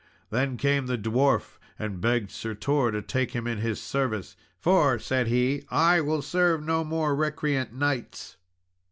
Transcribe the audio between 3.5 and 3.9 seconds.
his